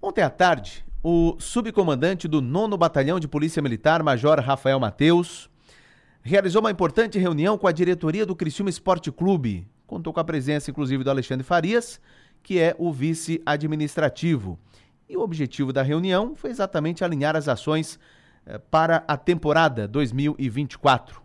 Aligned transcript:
Ontem 0.00 0.22
à 0.22 0.30
tarde, 0.30 0.84
o 1.02 1.34
subcomandante 1.40 2.28
do 2.28 2.40
9 2.40 2.76
Batalhão 2.76 3.18
de 3.18 3.26
Polícia 3.26 3.60
Militar, 3.60 4.00
Major 4.00 4.38
Rafael 4.38 4.78
Mateus, 4.78 5.50
realizou 6.22 6.60
uma 6.60 6.70
importante 6.70 7.18
reunião 7.18 7.58
com 7.58 7.66
a 7.66 7.72
diretoria 7.72 8.24
do 8.24 8.36
Criciúma 8.36 8.70
Esporte 8.70 9.10
Clube. 9.10 9.66
Contou 9.88 10.12
com 10.12 10.20
a 10.20 10.24
presença, 10.24 10.70
inclusive, 10.70 11.02
do 11.02 11.10
Alexandre 11.10 11.44
Farias, 11.44 12.00
que 12.44 12.60
é 12.60 12.76
o 12.78 12.92
vice 12.92 13.42
administrativo. 13.44 14.56
E 15.08 15.16
o 15.16 15.20
objetivo 15.20 15.72
da 15.72 15.82
reunião 15.82 16.36
foi 16.36 16.50
exatamente 16.50 17.02
alinhar 17.02 17.34
as 17.34 17.48
ações 17.48 17.98
eh, 18.46 18.56
para 18.70 19.02
a 19.08 19.16
temporada 19.16 19.88
2024. 19.88 21.20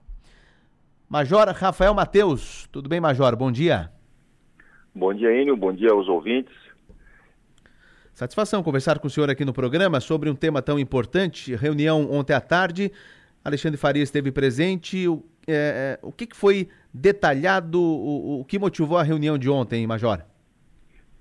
Major 1.08 1.48
Rafael 1.50 1.94
Mateus, 1.94 2.68
tudo 2.72 2.90
bem, 2.90 3.00
Major? 3.00 3.36
Bom 3.36 3.52
dia. 3.52 3.92
Bom 4.96 5.14
dia, 5.14 5.32
Enio. 5.40 5.56
Bom 5.56 5.72
dia 5.72 5.92
aos 5.92 6.08
ouvintes. 6.08 6.54
Satisfação 8.14 8.62
conversar 8.62 9.00
com 9.00 9.08
o 9.08 9.10
senhor 9.10 9.28
aqui 9.32 9.44
no 9.44 9.52
programa 9.52 10.00
sobre 10.00 10.30
um 10.30 10.36
tema 10.36 10.62
tão 10.62 10.78
importante. 10.78 11.56
Reunião 11.56 12.12
ontem 12.12 12.34
à 12.34 12.40
tarde, 12.40 12.92
Alexandre 13.44 13.76
Farias 13.76 14.10
esteve 14.10 14.32
presente. 14.32 15.08
O, 15.08 15.26
é, 15.48 15.98
é, 15.98 16.00
o 16.06 16.12
que, 16.12 16.28
que, 16.28 16.36
foi 16.36 16.70
detalhado, 16.94 17.82
o, 17.82 18.42
o, 18.42 18.46
que 18.46 18.60
motivou 18.60 19.00
a 19.00 19.04
reunião 19.04 19.36
de 19.36 19.50
ontem, 19.50 19.88
Major? 19.88 20.22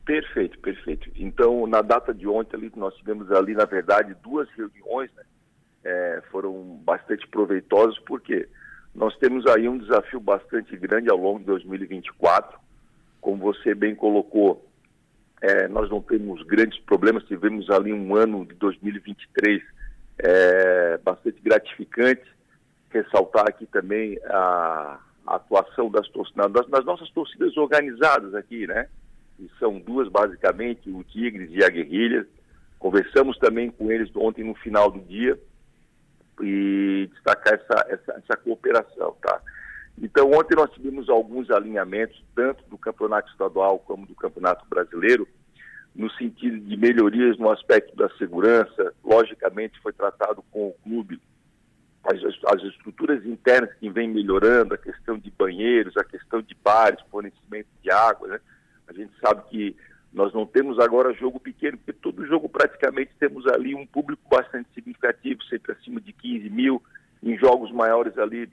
Perfeito, 0.04 0.58
perfeito. 0.58 1.10
Então, 1.16 1.66
na 1.66 1.80
data 1.80 2.12
de 2.12 2.28
ontem, 2.28 2.58
ali, 2.58 2.70
nós 2.76 2.94
tivemos 2.96 3.32
ali, 3.32 3.54
na 3.54 3.64
verdade, 3.64 4.14
duas 4.22 4.46
reuniões, 4.50 5.10
né? 5.16 5.22
é, 5.84 6.22
foram 6.30 6.78
bastante 6.84 7.26
proveitosas, 7.26 7.98
porque 8.00 8.46
nós 8.94 9.16
temos 9.16 9.46
aí 9.46 9.66
um 9.66 9.78
desafio 9.78 10.20
bastante 10.20 10.76
grande 10.76 11.10
ao 11.10 11.16
longo 11.16 11.38
de 11.38 11.46
2024. 11.46 12.60
Como 13.18 13.38
você 13.38 13.74
bem 13.74 13.94
colocou, 13.94 14.70
é, 15.42 15.66
nós 15.66 15.90
não 15.90 16.00
temos 16.00 16.40
grandes 16.44 16.78
problemas, 16.82 17.24
tivemos 17.24 17.68
ali 17.68 17.92
um 17.92 18.14
ano 18.14 18.46
de 18.46 18.54
2023 18.54 19.60
é, 20.18 20.98
bastante 20.98 21.40
gratificante. 21.42 22.22
Ressaltar 22.90 23.46
aqui 23.48 23.66
também 23.66 24.20
a, 24.26 25.00
a 25.26 25.34
atuação 25.34 25.90
das, 25.90 26.06
das, 26.52 26.68
das, 26.68 26.84
nossas 26.84 27.10
torcidas 27.10 27.56
organizadas 27.56 28.36
aqui, 28.36 28.68
né? 28.68 28.86
E 29.40 29.50
são 29.58 29.80
duas 29.80 30.08
basicamente, 30.08 30.88
o 30.88 31.02
Tigres 31.02 31.50
e 31.50 31.64
a 31.64 31.68
Guerrilha. 31.68 32.24
Conversamos 32.78 33.36
também 33.38 33.68
com 33.68 33.90
eles 33.90 34.14
ontem 34.14 34.44
no 34.44 34.54
final 34.54 34.92
do 34.92 35.00
dia 35.00 35.36
e 36.40 37.10
destacar 37.12 37.54
essa, 37.54 37.86
essa, 37.88 38.12
essa 38.12 38.36
cooperação, 38.36 39.16
tá? 39.20 39.40
Então, 40.00 40.30
ontem 40.32 40.56
nós 40.56 40.70
tivemos 40.72 41.08
alguns 41.08 41.50
alinhamentos, 41.50 42.22
tanto 42.34 42.64
do 42.64 42.78
campeonato 42.78 43.30
estadual 43.30 43.78
como 43.78 44.06
do 44.06 44.14
campeonato 44.14 44.64
brasileiro, 44.68 45.28
no 45.94 46.10
sentido 46.12 46.58
de 46.58 46.76
melhorias 46.76 47.38
no 47.38 47.50
aspecto 47.50 47.94
da 47.94 48.08
segurança. 48.16 48.94
Logicamente, 49.04 49.78
foi 49.80 49.92
tratado 49.92 50.42
com 50.50 50.68
o 50.68 50.74
clube 50.82 51.20
as, 52.04 52.18
as 52.52 52.62
estruturas 52.64 53.24
internas 53.24 53.72
que 53.74 53.88
vêm 53.88 54.08
melhorando, 54.08 54.74
a 54.74 54.78
questão 54.78 55.16
de 55.16 55.30
banheiros, 55.30 55.96
a 55.96 56.04
questão 56.04 56.42
de 56.42 56.56
bares, 56.62 57.00
fornecimento 57.10 57.68
de 57.80 57.90
água. 57.90 58.28
Né? 58.28 58.40
A 58.88 58.92
gente 58.92 59.12
sabe 59.24 59.42
que 59.48 59.76
nós 60.12 60.32
não 60.34 60.44
temos 60.44 60.78
agora 60.78 61.14
jogo 61.14 61.38
pequeno, 61.38 61.78
porque 61.78 61.92
todo 61.92 62.26
jogo 62.26 62.48
praticamente 62.48 63.12
temos 63.18 63.46
ali 63.46 63.74
um 63.74 63.86
público 63.86 64.22
bastante 64.28 64.68
significativo, 64.74 65.42
sempre 65.44 65.72
acima 65.72 66.00
de 66.00 66.12
15 66.12 66.50
mil. 66.50 66.82
Em 67.22 67.38
jogos 67.38 67.70
maiores 67.70 68.18
ali 68.18 68.50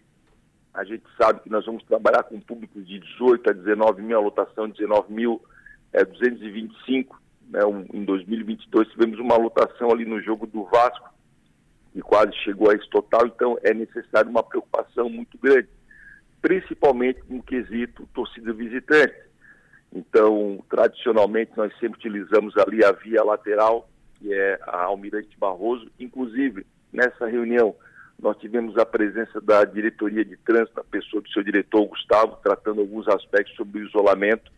a 0.74 0.84
gente 0.84 1.04
sabe 1.22 1.42
que 1.42 1.50
nós 1.50 1.66
vamos 1.66 1.84
trabalhar 1.84 2.24
com 2.24 2.40
públicos 2.40 2.88
de 2.88 3.00
18 3.00 3.50
a 3.50 3.54
19 3.54 4.02
mil, 4.02 4.18
a 4.18 4.22
lotação 4.22 4.68
de 4.68 4.80
19 4.80 5.14
mil 5.14 5.42
é 5.92 6.06
225. 6.06 7.22
Né? 7.50 7.66
Um, 7.66 7.86
em 7.94 8.06
2022 8.06 8.88
tivemos 8.90 9.20
uma 9.20 9.38
lotação 9.38 9.92
ali 9.92 10.06
no 10.06 10.22
jogo 10.22 10.46
do 10.46 10.66
Vasco, 10.66 11.10
e 11.94 12.02
quase 12.02 12.34
chegou 12.44 12.70
a 12.70 12.76
esse 12.76 12.88
total, 12.90 13.26
então 13.26 13.58
é 13.64 13.74
necessário 13.74 14.30
uma 14.30 14.44
preocupação 14.44 15.10
muito 15.10 15.38
grande, 15.38 15.68
principalmente 16.42 17.20
no 17.28 17.42
quesito 17.42 18.08
torcida 18.14 18.54
visitante. 18.54 19.16
Então, 19.92 20.64
tradicionalmente, 20.70 21.52
nós 21.58 21.74
sempre 21.80 21.98
utilizamos 21.98 22.56
ali 22.58 22.86
a 22.86 22.92
via 22.92 23.24
lateral, 23.24 23.90
que 24.16 24.32
é 24.32 24.60
a 24.62 24.84
Almirante 24.84 25.36
Barroso. 25.38 25.90
Inclusive, 26.00 26.66
nessa 26.94 27.26
reunião, 27.26 27.76
nós 28.22 28.38
tivemos 28.38 28.78
a 28.78 28.86
presença 28.86 29.40
da 29.40 29.64
diretoria 29.64 30.26
de 30.26 30.36
trânsito, 30.38 30.80
a 30.80 30.84
pessoa 30.84 31.22
do 31.22 31.30
seu 31.30 31.42
diretor 31.42 31.86
Gustavo, 31.86 32.38
tratando 32.44 32.82
alguns 32.82 33.08
aspectos 33.08 33.56
sobre 33.56 33.82
o 33.82 33.88
isolamento. 33.88 34.52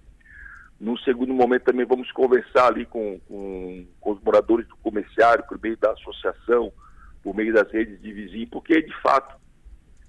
No 0.79 0.97
segundo 0.99 1.33
momento 1.33 1.65
também 1.65 1.85
vamos 1.85 2.11
conversar 2.11 2.67
ali 2.67 2.87
com, 2.87 3.19
com, 3.27 3.85
com 3.99 4.11
os 4.11 4.21
moradores 4.21 4.67
do 4.67 4.75
comerciário, 4.77 5.43
por 5.47 5.61
meio 5.61 5.77
da 5.77 5.91
associação, 5.91 6.73
por 7.21 7.35
meio 7.35 7.53
das 7.53 7.71
redes 7.71 8.01
de 8.01 8.11
vizinhos, 8.11 8.49
porque 8.49 8.81
de 8.81 9.01
fato 9.01 9.39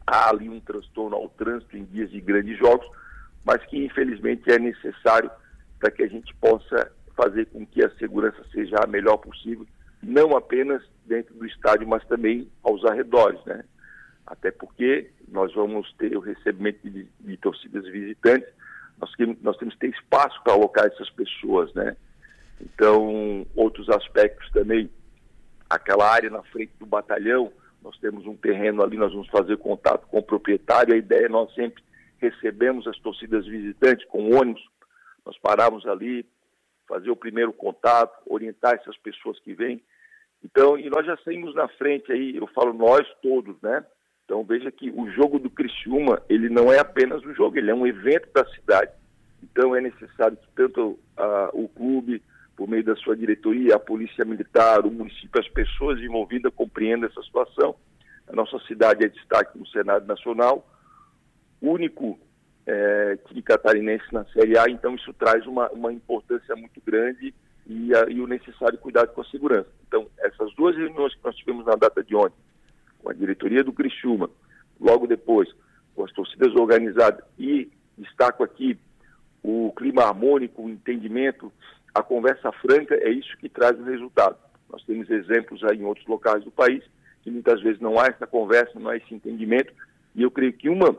há 0.06 0.30
ali 0.30 0.48
um 0.48 0.60
transtorno 0.60 1.14
ao 1.14 1.28
trânsito 1.28 1.76
em 1.76 1.84
dias 1.84 2.10
de 2.10 2.20
grandes 2.22 2.58
jogos, 2.58 2.88
mas 3.44 3.62
que 3.66 3.84
infelizmente 3.84 4.50
é 4.50 4.58
necessário 4.58 5.30
para 5.78 5.90
que 5.90 6.02
a 6.02 6.08
gente 6.08 6.34
possa 6.36 6.90
fazer 7.14 7.46
com 7.46 7.66
que 7.66 7.84
a 7.84 7.90
segurança 7.96 8.42
seja 8.50 8.76
a 8.82 8.86
melhor 8.86 9.19
possível 9.19 9.66
não 10.02 10.36
apenas 10.36 10.82
dentro 11.06 11.34
do 11.34 11.46
estádio, 11.46 11.86
mas 11.86 12.04
também 12.06 12.50
aos 12.62 12.84
arredores, 12.84 13.42
né? 13.44 13.64
Até 14.26 14.50
porque 14.50 15.10
nós 15.28 15.52
vamos 15.54 15.92
ter 15.94 16.16
o 16.16 16.20
recebimento 16.20 16.88
de, 16.88 17.06
de 17.20 17.36
torcidas 17.36 17.84
visitantes, 17.84 18.48
nós, 18.98 19.10
nós 19.42 19.56
temos 19.56 19.74
que 19.74 19.80
ter 19.80 19.90
espaço 19.90 20.40
para 20.42 20.52
alocar 20.52 20.86
essas 20.86 21.10
pessoas, 21.10 21.72
né? 21.74 21.96
Então, 22.60 23.46
outros 23.56 23.88
aspectos 23.88 24.48
também, 24.50 24.88
aquela 25.68 26.08
área 26.08 26.30
na 26.30 26.42
frente 26.44 26.72
do 26.78 26.86
batalhão, 26.86 27.52
nós 27.82 27.98
temos 27.98 28.26
um 28.26 28.36
terreno 28.36 28.82
ali, 28.82 28.96
nós 28.96 29.12
vamos 29.12 29.28
fazer 29.28 29.56
contato 29.58 30.06
com 30.06 30.19
o 30.19 30.22
proprietário, 30.22 30.94
a 30.94 30.96
ideia 30.96 31.26
é 31.26 31.28
nós 31.28 31.52
sempre 31.54 31.82
recebemos 32.19 32.86
as 32.86 32.96
torcidas 32.98 33.44
visitantes 33.46 34.06
com 34.06 34.32
ônibus, 34.36 34.62
nós 35.26 35.36
paramos 35.38 35.84
ali, 35.86 36.24
fazer 36.86 37.10
o 37.10 37.16
primeiro 37.16 37.52
contato, 37.52 38.16
orientar 38.26 38.74
essas 38.74 38.96
pessoas 38.98 39.38
que 39.40 39.54
vêm, 39.54 39.82
então, 40.44 40.78
e 40.78 40.91
nós 40.91 41.06
já 41.06 41.16
saímos 41.19 41.54
na 41.54 41.69
frente 41.69 42.10
aí, 42.10 42.36
eu 42.36 42.47
falo 42.48 42.72
nós 42.72 43.06
todos, 43.22 43.56
né? 43.62 43.84
Então 44.25 44.42
veja 44.44 44.70
que 44.70 44.91
o 44.91 45.10
jogo 45.10 45.38
do 45.38 45.50
Criciúma, 45.50 46.22
ele 46.28 46.48
não 46.48 46.72
é 46.72 46.78
apenas 46.78 47.25
um 47.25 47.34
jogo, 47.34 47.58
ele 47.58 47.70
é 47.70 47.75
um 47.75 47.86
evento 47.86 48.28
da 48.32 48.44
cidade. 48.47 48.91
Então 49.42 49.75
é 49.75 49.81
necessário 49.81 50.36
que 50.36 50.48
tanto 50.54 50.98
ah, 51.16 51.50
o 51.52 51.69
clube, 51.69 52.22
por 52.56 52.69
meio 52.69 52.84
da 52.84 52.97
sua 52.97 53.16
diretoria, 53.16 53.76
a 53.76 53.81
polícia 53.81 54.25
militar, 54.25 54.84
o 54.86 54.91
município, 54.91 55.41
as 55.41 55.48
pessoas 55.48 56.00
envolvidas 56.00 56.52
compreendam 56.54 57.08
essa 57.08 57.22
situação. 57.22 57.75
A 58.26 58.34
nossa 58.34 58.58
cidade 58.66 59.04
é 59.04 59.08
destaque 59.08 59.58
no 59.58 59.66
Senado 59.66 60.06
Nacional, 60.06 60.66
único 61.60 62.19
é, 62.66 63.19
catarinense 63.44 64.04
na 64.12 64.25
Série 64.26 64.56
A, 64.56 64.64
então 64.69 64.94
isso 64.94 65.12
traz 65.14 65.47
uma, 65.47 65.69
uma 65.70 65.92
importância 65.92 66.54
muito 66.54 66.81
grande 66.84 67.34
e, 67.72 67.94
a, 67.94 68.04
e 68.08 68.20
o 68.20 68.26
necessário 68.26 68.78
cuidado 68.78 69.12
com 69.12 69.22
a 69.22 69.24
segurança. 69.24 69.68
Então, 69.88 70.06
essas 70.18 70.54
duas 70.54 70.76
reuniões 70.76 71.14
que 71.14 71.24
nós 71.24 71.34
tivemos 71.36 71.64
na 71.64 71.74
data 71.74 72.04
de 72.04 72.14
ontem, 72.14 72.36
com 72.98 73.10
a 73.10 73.14
diretoria 73.14 73.64
do 73.64 73.72
Criciúma, 73.72 74.28
logo 74.78 75.06
depois 75.06 75.48
com 75.94 76.04
as 76.04 76.12
torcidas 76.12 76.54
organizadas 76.54 77.24
e 77.38 77.70
destaco 77.96 78.42
aqui 78.42 78.78
o 79.42 79.72
clima 79.76 80.04
harmônico, 80.04 80.62
o 80.62 80.70
entendimento, 80.70 81.52
a 81.94 82.02
conversa 82.02 82.52
franca, 82.52 82.94
é 82.94 83.10
isso 83.10 83.36
que 83.38 83.48
traz 83.48 83.78
o 83.78 83.84
resultado. 83.84 84.36
Nós 84.70 84.84
temos 84.84 85.10
exemplos 85.10 85.62
aí 85.64 85.78
em 85.78 85.84
outros 85.84 86.06
locais 86.06 86.44
do 86.44 86.50
país 86.50 86.82
que 87.22 87.30
muitas 87.30 87.60
vezes 87.60 87.80
não 87.80 87.98
há 87.98 88.06
essa 88.06 88.26
conversa, 88.26 88.78
não 88.78 88.90
há 88.90 88.96
esse 88.96 89.14
entendimento, 89.14 89.72
e 90.14 90.22
eu 90.22 90.30
creio 90.30 90.52
que 90.52 90.68
uma, 90.68 90.96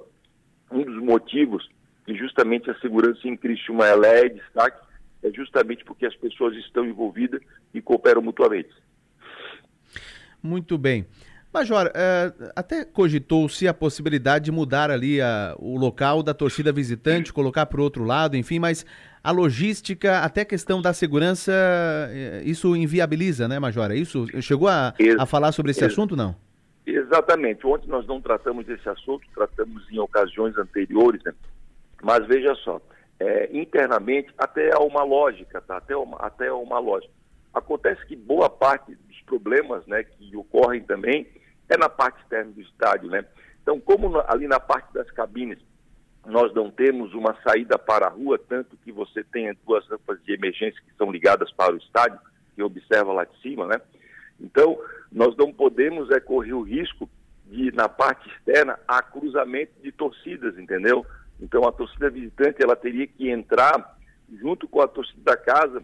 um 0.72 0.84
dos 0.84 1.03
motivos 1.03 1.69
que 2.05 2.16
justamente 2.16 2.69
a 2.69 2.79
segurança 2.79 3.28
em 3.28 3.35
Criciúma 3.35 3.85
ela 3.85 4.07
é 4.07 4.29
destaque 4.29 4.78
é 5.23 5.31
justamente 5.31 5.84
porque 5.85 6.06
as 6.06 6.16
pessoas 6.16 6.56
estão 6.57 6.85
envolvidas 6.85 7.41
e 7.73 7.81
cooperam 7.81 8.22
mutuamente. 8.22 8.69
Muito 10.41 10.78
bem. 10.78 11.05
Major, 11.53 11.91
é, 11.93 12.34
até 12.55 12.84
cogitou-se 12.84 13.67
a 13.67 13.73
possibilidade 13.73 14.46
de 14.46 14.52
mudar 14.52 14.90
ali 14.90 15.22
a, 15.22 15.55
o 15.59 15.78
local 15.78 16.23
da 16.23 16.34
torcida 16.34 16.72
visitante, 16.72 17.31
colocar 17.31 17.67
para 17.67 17.79
o 17.79 17.84
outro 17.84 18.03
lado, 18.03 18.35
enfim, 18.35 18.58
mas 18.58 18.84
a 19.23 19.29
logística, 19.29 20.20
até 20.20 20.41
a 20.41 20.46
questão 20.46 20.81
da 20.81 20.93
segurança, 20.93 21.52
é, 22.11 22.41
isso 22.43 22.76
inviabiliza, 22.76 23.47
né, 23.47 23.59
Major? 23.59 23.91
É 23.91 23.96
isso? 23.96 24.26
Chegou 24.41 24.67
a, 24.67 24.96
a 25.19 25.26
falar 25.28 25.52
sobre 25.52 25.72
esse 25.72 25.85
assunto, 25.85 26.16
não? 26.16 26.35
Exatamente. 26.85 27.66
Ontem 27.66 27.87
nós 27.87 28.05
não 28.08 28.19
tratamos 28.19 28.66
desse 28.66 28.90
assunto, 28.90 29.26
tratamos 29.34 29.90
em 29.91 29.99
ocasiões 29.99 30.58
anteriores, 30.58 31.23
né? 31.23 31.34
Mas 32.02 32.26
veja 32.26 32.53
só, 32.55 32.81
é, 33.23 33.49
internamente 33.53 34.34
até 34.37 34.73
há 34.73 34.79
uma 34.79 35.03
lógica, 35.03 35.61
tá? 35.61 35.78
até, 35.78 35.96
uma, 35.96 36.17
até 36.17 36.52
uma 36.52 36.78
lógica. 36.78 37.14
Acontece 37.53 38.05
que 38.05 38.16
boa 38.16 38.49
parte 38.49 38.93
dos 38.96 39.22
problemas 39.22 39.85
né, 39.87 40.03
que 40.03 40.35
ocorrem 40.35 40.81
também 40.81 41.28
é 41.70 41.78
na 41.78 41.87
parte 41.87 42.22
externa 42.22 42.52
do 42.52 42.61
estádio. 42.61 43.09
Né? 43.09 43.23
Então, 43.61 43.79
como 43.79 44.20
ali 44.28 44.47
na 44.47 44.59
parte 44.59 44.93
das 44.93 45.09
cabines 45.11 45.59
nós 46.25 46.53
não 46.53 46.72
temos 46.72 47.14
uma 47.14 47.35
saída 47.46 47.78
para 47.78 48.08
a 48.08 48.09
rua, 48.09 48.40
tanto 48.40 48.78
que 48.78 48.91
você 48.91 49.23
tenha 49.26 49.55
duas 49.66 49.85
rampas 49.87 50.22
de 50.23 50.34
emergência 50.34 50.81
que 50.81 50.96
são 50.97 51.11
ligadas 51.11 51.52
para 51.52 51.73
o 51.73 51.78
estádio, 51.78 52.17
que 52.55 52.64
observa 52.64 53.11
lá 53.11 53.26
de 53.26 53.41
cima, 53.41 53.67
né? 53.67 53.81
Então, 54.40 54.79
nós 55.11 55.35
não 55.35 55.52
podemos 55.52 56.09
é, 56.11 56.22
correr 56.22 56.53
o 56.53 56.61
risco 56.61 57.09
de, 57.46 57.73
na 57.73 57.90
parte 57.90 58.29
externa, 58.29 58.79
há 58.87 59.02
cruzamento 59.02 59.73
de 59.81 59.91
torcidas, 59.91 60.58
entendeu? 60.58 61.05
Então, 61.43 61.67
a 61.67 61.73
torcida 61.73 62.09
visitante, 62.09 62.63
ela 62.63 62.73
teria 62.73 63.05
que 63.05 63.29
entrar 63.29 63.97
junto 64.40 64.66
com 64.66 64.79
a 64.79 64.87
torcida 64.87 65.22
da 65.22 65.35
casa, 65.35 65.84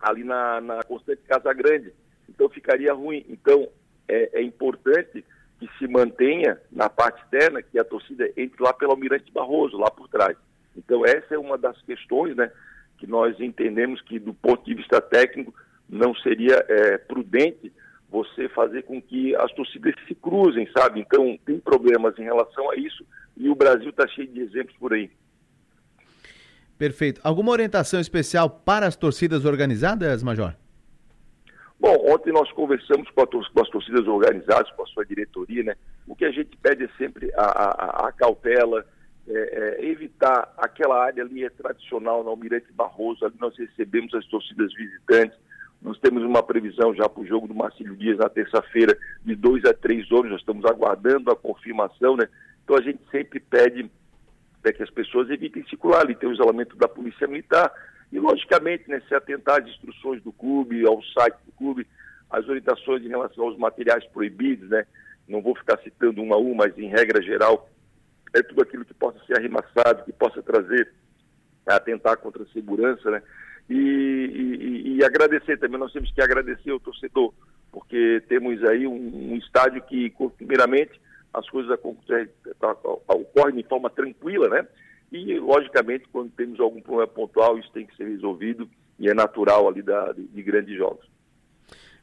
ali 0.00 0.24
na, 0.24 0.60
na 0.60 0.82
Constante 0.82 1.22
Casa 1.22 1.52
Grande. 1.52 1.92
Então, 2.28 2.48
ficaria 2.48 2.92
ruim. 2.92 3.24
Então, 3.28 3.68
é, 4.08 4.40
é 4.40 4.42
importante 4.42 5.24
que 5.60 5.70
se 5.78 5.86
mantenha 5.86 6.60
na 6.72 6.88
parte 6.90 7.22
externa, 7.22 7.62
que 7.62 7.78
a 7.78 7.84
torcida 7.84 8.28
entre 8.36 8.60
lá 8.60 8.72
pelo 8.72 8.90
Almirante 8.90 9.30
Barroso, 9.30 9.78
lá 9.78 9.88
por 9.92 10.08
trás. 10.08 10.36
Então, 10.76 11.06
essa 11.06 11.36
é 11.36 11.38
uma 11.38 11.56
das 11.56 11.80
questões, 11.82 12.34
né, 12.34 12.50
que 12.98 13.06
nós 13.06 13.38
entendemos 13.38 14.02
que, 14.02 14.18
do 14.18 14.34
ponto 14.34 14.64
de 14.64 14.74
vista 14.74 15.00
técnico, 15.00 15.54
não 15.88 16.16
seria 16.16 16.64
é, 16.68 16.98
prudente 16.98 17.72
você 18.08 18.48
fazer 18.48 18.82
com 18.82 19.00
que 19.00 19.36
as 19.36 19.52
torcidas 19.52 19.94
se 20.08 20.16
cruzem, 20.16 20.68
sabe? 20.76 20.98
Então, 20.98 21.38
tem 21.46 21.60
problemas 21.60 22.18
em 22.18 22.24
relação 22.24 22.68
a 22.72 22.74
isso 22.74 23.06
e 23.40 23.48
o 23.48 23.54
Brasil 23.54 23.88
está 23.88 24.06
cheio 24.06 24.28
de 24.28 24.40
exemplos 24.40 24.76
por 24.76 24.92
aí. 24.92 25.10
Perfeito. 26.76 27.20
Alguma 27.24 27.52
orientação 27.52 27.98
especial 27.98 28.50
para 28.50 28.86
as 28.86 28.96
torcidas 28.96 29.44
organizadas, 29.44 30.22
Major? 30.22 30.54
Bom, 31.78 31.96
ontem 32.12 32.32
nós 32.32 32.52
conversamos 32.52 33.08
com, 33.10 33.26
com, 33.26 33.62
as 33.62 33.68
torcidas 33.70 34.06
organizadas, 34.06 34.70
com 34.72 34.82
a 34.82 34.86
sua 34.86 35.04
diretoria, 35.06 35.62
né? 35.62 35.74
O 36.06 36.14
que 36.14 36.26
a 36.26 36.30
gente 36.30 36.54
pede 36.58 36.84
é 36.84 36.88
sempre 36.98 37.32
a, 37.34 37.44
a, 37.44 38.08
a 38.08 38.12
cautela, 38.12 38.84
é, 39.26 39.78
é, 39.80 39.86
evitar 39.86 40.52
aquela 40.58 41.02
área 41.02 41.22
ali 41.22 41.44
é 41.44 41.48
tradicional 41.48 42.22
na 42.22 42.30
Almirante 42.30 42.70
Barroso, 42.72 43.24
ali 43.24 43.36
nós 43.40 43.56
recebemos 43.56 44.12
as 44.14 44.26
torcidas 44.26 44.74
visitantes, 44.74 45.38
nós 45.80 45.98
temos 45.98 46.22
uma 46.22 46.42
previsão 46.42 46.94
já 46.94 47.08
para 47.08 47.22
o 47.22 47.26
jogo 47.26 47.48
do 47.48 47.54
Marcílio 47.54 47.96
Dias 47.96 48.18
na 48.18 48.28
terça-feira 48.28 48.96
de 49.24 49.34
dois 49.34 49.64
a 49.64 49.72
três 49.72 50.10
horas, 50.12 50.30
nós 50.30 50.40
estamos 50.40 50.64
aguardando 50.66 51.30
a 51.30 51.36
confirmação, 51.36 52.16
né? 52.16 52.28
Então 52.70 52.78
a 52.78 52.82
gente 52.82 53.00
sempre 53.10 53.40
pede 53.40 53.82
né, 53.82 54.72
que 54.72 54.80
as 54.80 54.90
pessoas 54.90 55.28
evitem 55.28 55.66
circular 55.66 56.02
ali, 56.02 56.14
tem 56.14 56.28
o 56.28 56.32
isolamento 56.32 56.76
da 56.76 56.86
Polícia 56.86 57.26
Militar, 57.26 57.72
e, 58.12 58.18
logicamente, 58.20 58.88
né, 58.88 59.02
se 59.08 59.12
atentar 59.12 59.60
às 59.60 59.68
instruções 59.68 60.22
do 60.22 60.30
clube, 60.30 60.86
ao 60.86 61.02
site 61.02 61.36
do 61.44 61.50
clube, 61.50 61.84
as 62.30 62.48
orientações 62.48 63.02
em 63.02 63.08
relação 63.08 63.42
aos 63.42 63.58
materiais 63.58 64.06
proibidos, 64.12 64.70
né? 64.70 64.86
Não 65.26 65.42
vou 65.42 65.56
ficar 65.56 65.78
citando 65.78 66.22
um 66.22 66.32
a 66.32 66.38
um, 66.38 66.54
mas 66.54 66.78
em 66.78 66.86
regra 66.86 67.20
geral, 67.20 67.68
é 68.32 68.40
tudo 68.40 68.62
aquilo 68.62 68.84
que 68.84 68.94
possa 68.94 69.18
ser 69.26 69.36
arremassado, 69.36 70.04
que 70.04 70.12
possa 70.12 70.40
trazer, 70.40 70.92
atentar 71.66 72.18
contra 72.18 72.44
a 72.44 72.52
segurança, 72.52 73.10
né? 73.10 73.20
E, 73.68 73.74
e, 73.74 74.96
e, 74.96 75.04
agradecer 75.04 75.56
também, 75.58 75.80
nós 75.80 75.92
temos 75.92 76.12
que 76.12 76.22
agradecer 76.22 76.70
ao 76.70 76.78
torcedor, 76.78 77.34
porque 77.72 78.22
temos 78.28 78.62
aí 78.62 78.86
um, 78.86 79.32
um 79.32 79.36
estádio 79.36 79.82
que, 79.82 80.14
primeiramente, 80.36 81.00
as 81.32 81.48
coisas 81.48 81.78
ocorrem 83.08 83.56
de 83.56 83.62
forma 83.64 83.90
tranquila, 83.90 84.48
né? 84.48 84.66
E, 85.12 85.38
logicamente, 85.38 86.06
quando 86.12 86.30
temos 86.30 86.60
algum 86.60 86.80
problema 86.80 87.08
pontual, 87.08 87.58
isso 87.58 87.70
tem 87.72 87.86
que 87.86 87.96
ser 87.96 88.04
resolvido 88.04 88.68
e 88.98 89.08
é 89.08 89.14
natural 89.14 89.68
ali 89.68 89.82
da, 89.82 90.12
de, 90.12 90.22
de 90.26 90.42
grandes 90.42 90.76
jogos. 90.76 91.04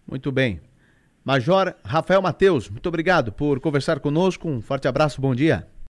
Muito 0.06 0.32
bem. 0.32 0.60
Major 1.24 1.76
Rafael 1.84 2.22
Matheus, 2.22 2.70
muito 2.70 2.88
obrigado 2.88 3.32
por 3.32 3.60
conversar 3.60 4.00
conosco. 4.00 4.48
Um 4.48 4.62
forte 4.62 4.88
abraço, 4.88 5.22
bom 5.22 5.36
dia. 5.36 5.68